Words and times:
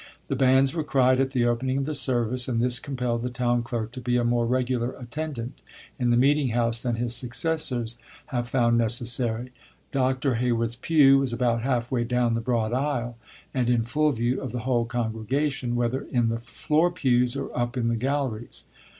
The 0.29 0.35
banns 0.35 0.73
were 0.73 0.83
cried 0.83 1.19
at 1.19 1.29
the 1.29 1.45
opening 1.45 1.77
of 1.77 1.85
the 1.85 1.93
service, 1.93 2.47
and 2.47 2.59
this 2.59 2.79
compelled 2.79 3.21
the 3.21 3.29
town 3.29 3.61
clerk 3.61 3.91
to 3.91 4.01
be 4.01 4.17
a 4.17 4.23
more 4.23 4.47
regular 4.47 4.93
attendant 4.93 5.61
in 5.99 6.09
the 6.09 6.17
meeting 6.17 6.47
house 6.47 6.81
than 6.81 6.95
his 6.95 7.13
successors 7.15 7.99
have 8.33 8.49
found 8.49 8.79
necessary. 8.79 9.51
Dr. 9.91 10.33
Heywood's 10.37 10.75
pew 10.75 11.19
was 11.19 11.33
about 11.33 11.61
half 11.61 11.91
way 11.91 12.03
down 12.03 12.33
the 12.33 12.41
broad 12.41 12.73
aisle, 12.73 13.15
and 13.53 13.69
in 13.69 13.83
full 13.83 14.09
view 14.09 14.41
of 14.41 14.51
the 14.51 14.61
whole 14.61 14.85
congregation, 14.85 15.75
whether 15.75 16.01
in 16.01 16.29
the 16.29 16.39
"floor 16.39 16.89
pews" 16.91 17.35
or 17.35 17.55
"up 17.55 17.77
in 17.77 17.87
the 17.87 17.95
galleries." 17.95 18.63